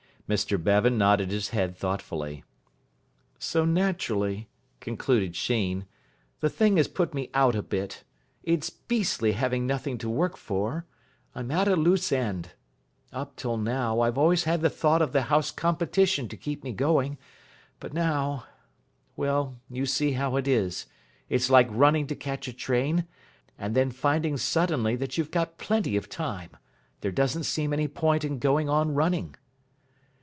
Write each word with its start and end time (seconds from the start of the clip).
Mr 0.29 0.55
Bevan 0.57 0.97
nodded 0.97 1.29
his 1.29 1.49
head 1.49 1.75
thoughtfully. 1.75 2.45
"So 3.37 3.65
naturally," 3.65 4.47
concluded 4.79 5.35
Sheen, 5.35 5.85
"the 6.39 6.49
thing 6.49 6.77
has 6.77 6.87
put 6.87 7.13
me 7.13 7.29
out 7.33 7.53
a 7.53 7.61
bit. 7.61 8.05
It's 8.41 8.69
beastly 8.69 9.33
having 9.33 9.67
nothing 9.67 9.97
to 9.97 10.09
work 10.09 10.37
for. 10.37 10.85
I'm 11.35 11.51
at 11.51 11.67
a 11.67 11.75
loose 11.75 12.13
end. 12.13 12.53
Up 13.11 13.35
till 13.35 13.57
now, 13.57 13.99
I've 13.99 14.17
always 14.17 14.45
had 14.45 14.61
the 14.61 14.69
thought 14.69 15.01
of 15.01 15.11
the 15.11 15.23
House 15.23 15.51
Competition 15.51 16.29
to 16.29 16.37
keep 16.37 16.63
me 16.63 16.71
going. 16.71 17.17
But 17.81 17.91
now 17.93 18.45
well, 19.17 19.59
you 19.69 19.85
see 19.85 20.13
how 20.13 20.37
it 20.37 20.47
is. 20.47 20.85
It's 21.27 21.49
like 21.49 21.67
running 21.69 22.07
to 22.07 22.15
catch 22.15 22.47
a 22.47 22.53
train, 22.53 23.05
and 23.59 23.75
then 23.75 23.91
finding 23.91 24.37
suddenly 24.37 24.95
that 24.95 25.17
you've 25.17 25.29
got 25.31 25.57
plenty 25.57 25.97
of 25.97 26.07
time. 26.07 26.51
There 27.01 27.11
doesn't 27.11 27.43
seem 27.43 27.73
any 27.73 27.89
point 27.89 28.23
in 28.23 28.39
going 28.39 28.69
on 28.69 28.93
running." 28.95 29.35